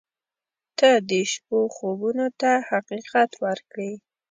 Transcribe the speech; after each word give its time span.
•ته 0.77 0.89
د 1.09 1.11
شپو 1.31 1.59
خوبونو 1.75 2.25
ته 2.39 2.51
حقیقت 2.69 3.31
ورکړې. 3.43 3.91